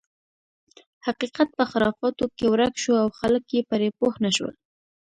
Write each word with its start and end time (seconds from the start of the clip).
حقیقت 1.05 1.49
په 1.57 1.63
خرافاتو 1.71 2.25
کې 2.37 2.45
ورک 2.51 2.73
شو 2.83 2.93
او 3.03 3.09
خلک 3.19 3.43
یې 3.55 3.61
پرې 3.69 3.89
پوه 3.97 4.15
نه 4.25 4.31
شول. 4.35 4.53